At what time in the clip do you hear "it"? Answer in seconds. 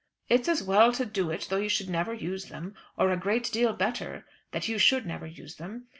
1.29-1.45